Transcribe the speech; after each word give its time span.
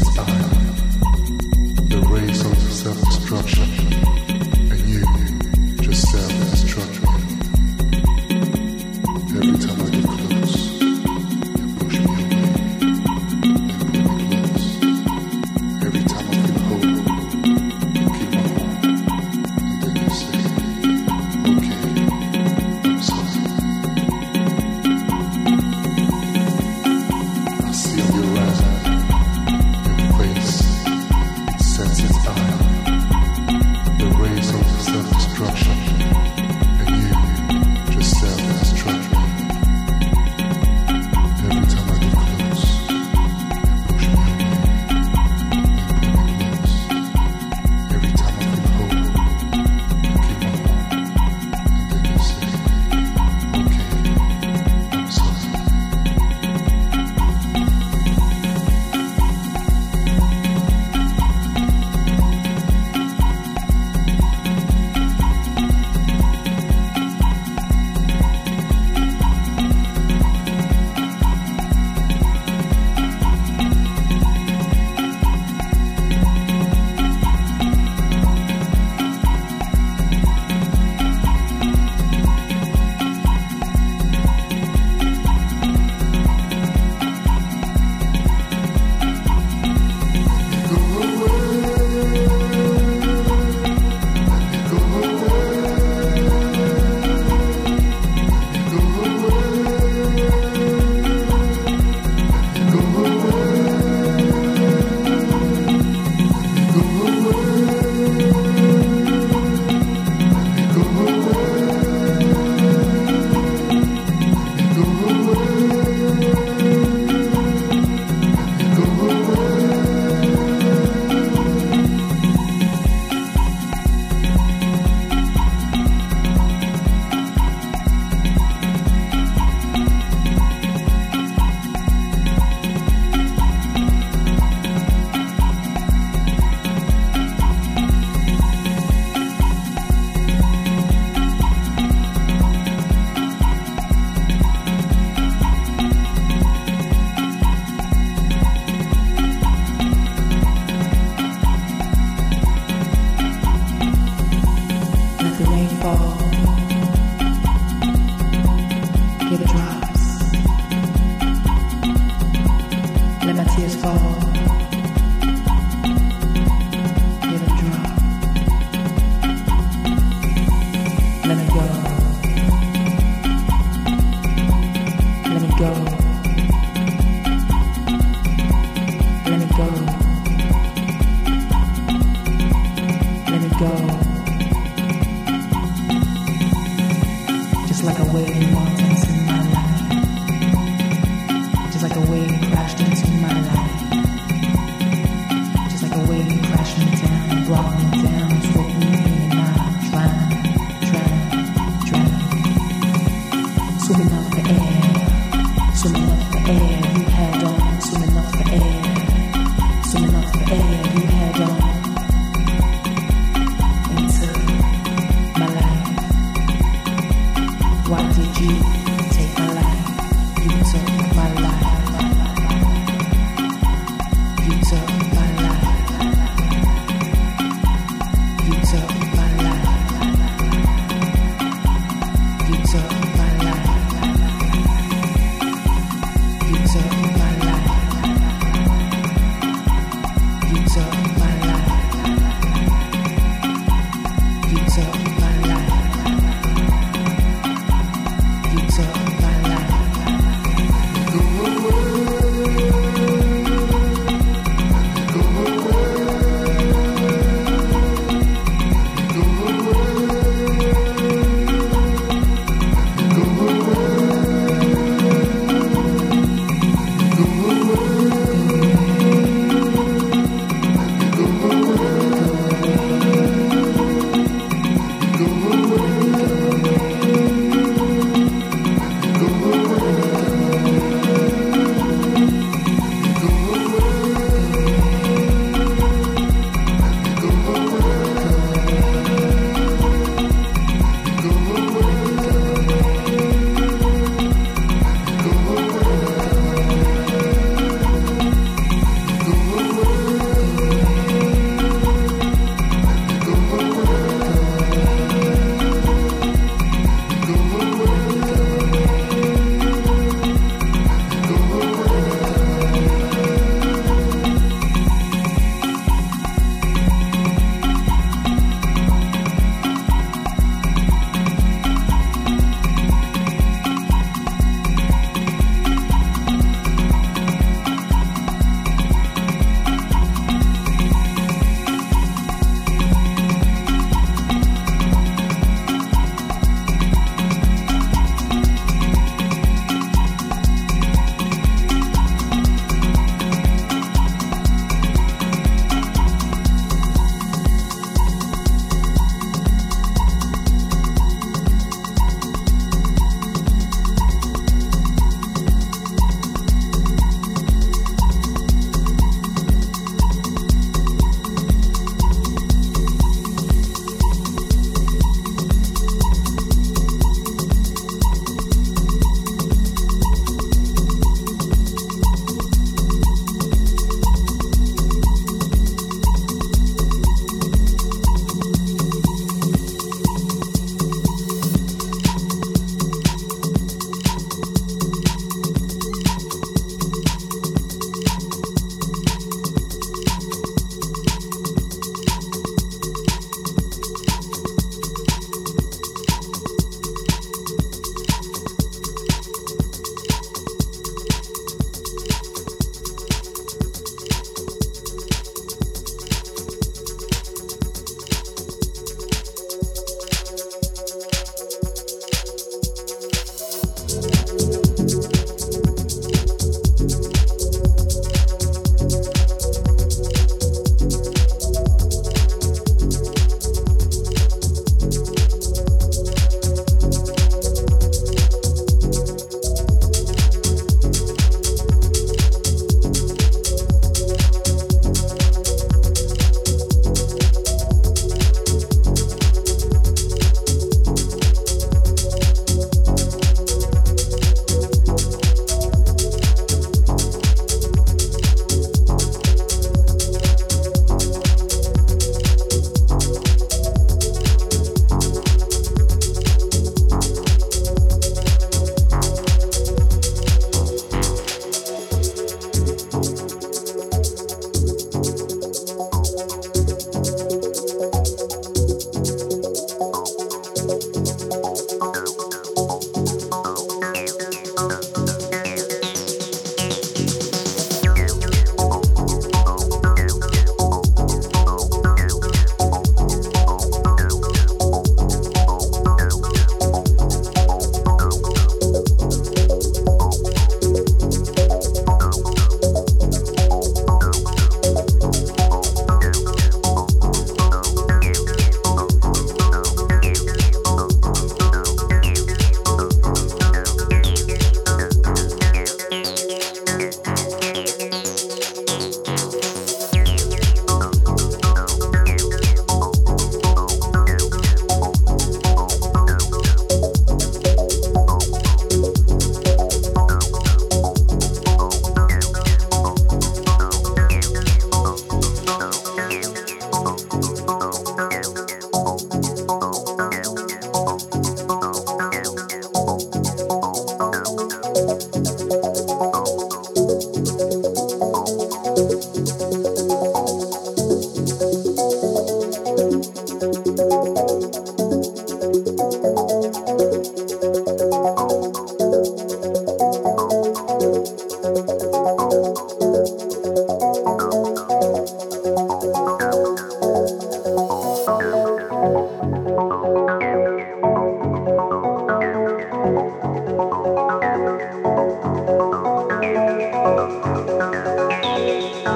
It's 0.00 0.14
time. 0.14 0.57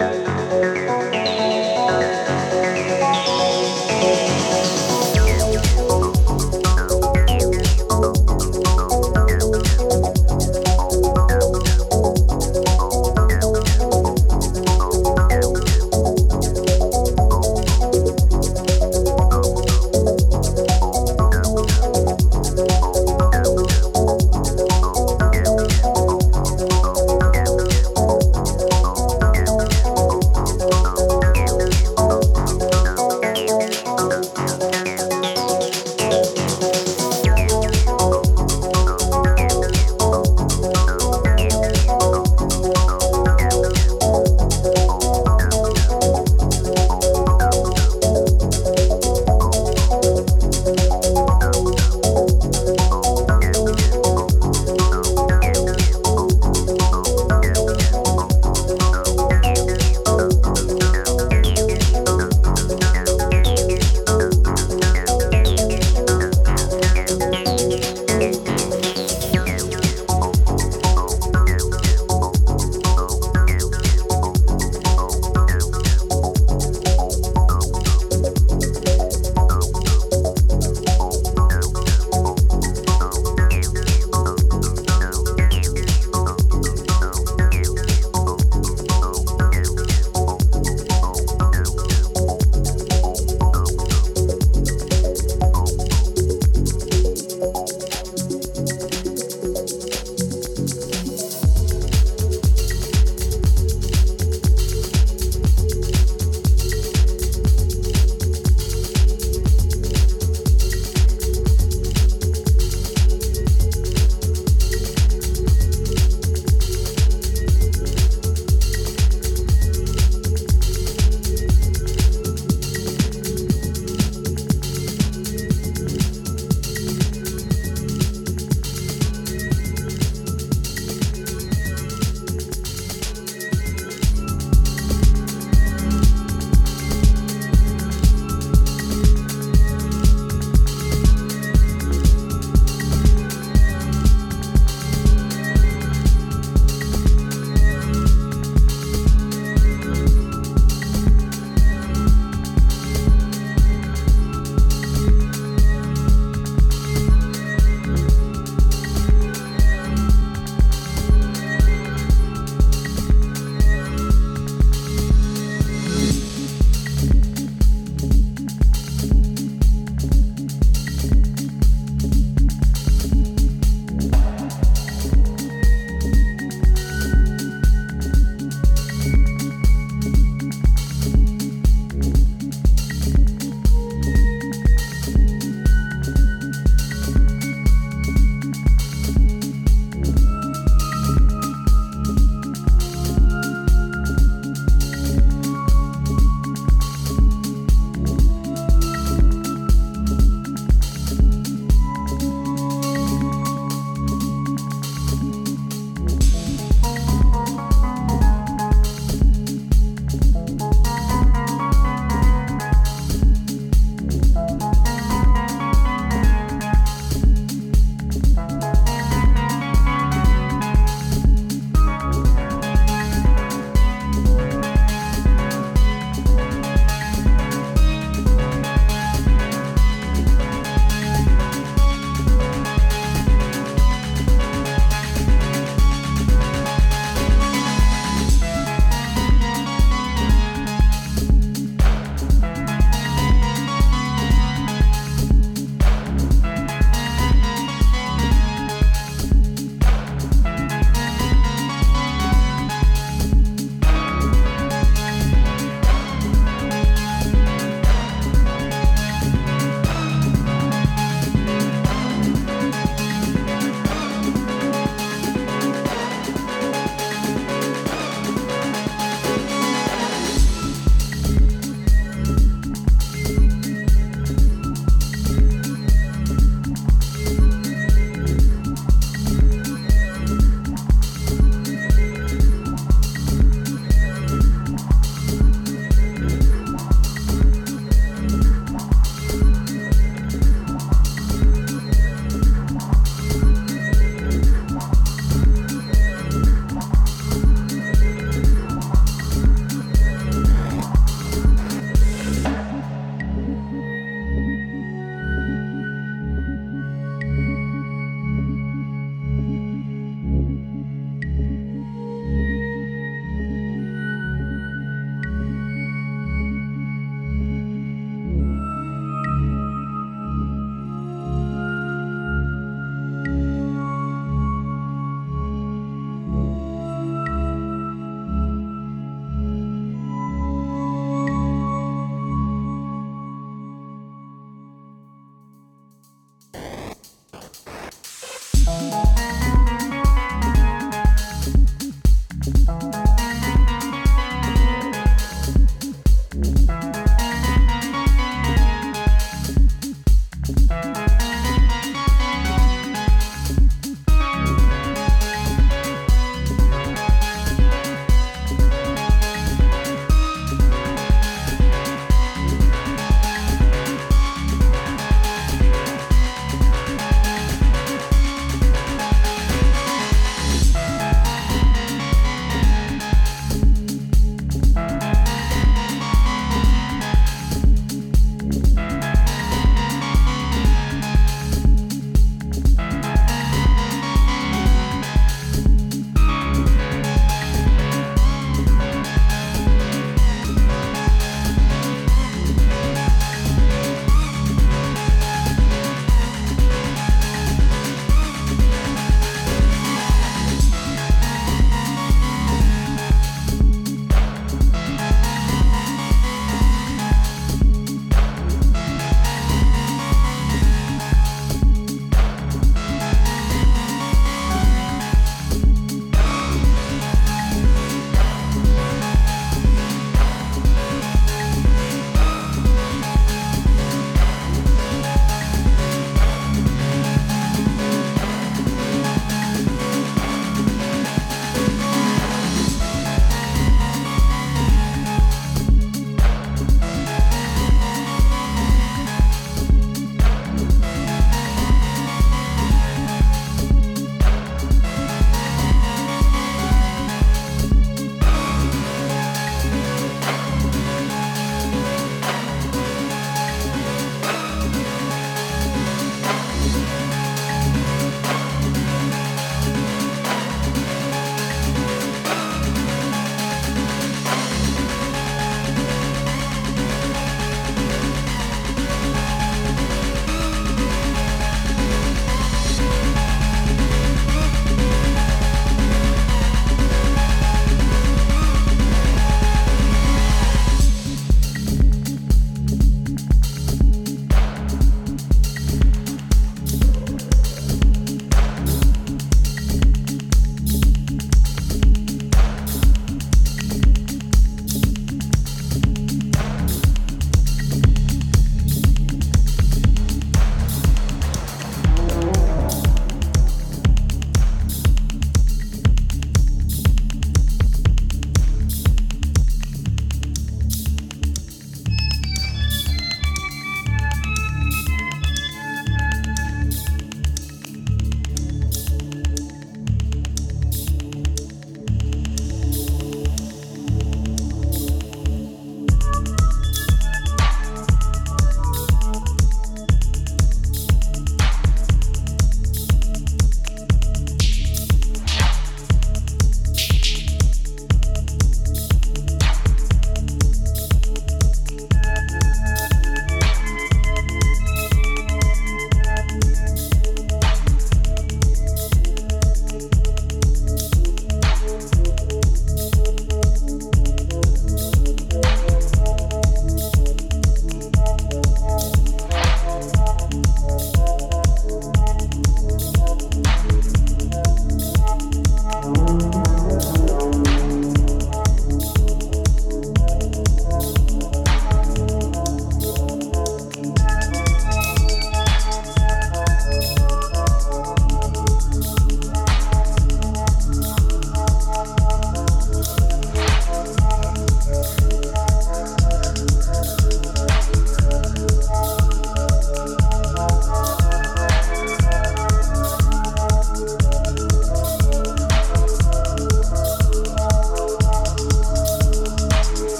Bye. 0.00 0.29